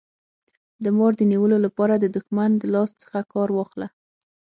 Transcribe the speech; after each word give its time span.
د 0.83 0.85
مار 0.97 1.13
د 1.17 1.21
نیولو 1.31 1.57
لپاره 1.65 1.93
د 1.97 2.05
دښمن 2.15 2.51
د 2.57 2.63
لاس 2.73 2.91
څخه 3.01 3.19
کار 3.33 3.49
واخله. 3.53 3.87